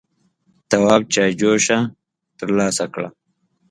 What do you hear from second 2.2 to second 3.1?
تر لاسه کړه.